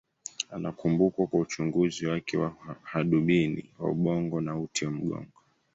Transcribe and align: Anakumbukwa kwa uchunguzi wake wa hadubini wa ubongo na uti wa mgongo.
Anakumbukwa 0.51 1.27
kwa 1.27 1.39
uchunguzi 1.39 2.05
wake 2.07 2.37
wa 2.37 2.55
hadubini 2.83 3.69
wa 3.79 3.89
ubongo 3.91 4.41
na 4.41 4.59
uti 4.59 4.85
wa 4.85 4.91
mgongo. 4.91 5.27